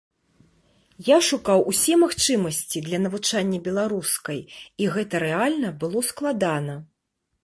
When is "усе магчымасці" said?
1.71-2.77